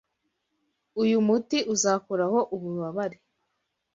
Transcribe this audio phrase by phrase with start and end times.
[1.01, 3.17] Uyu muti uzakuraho ububabare.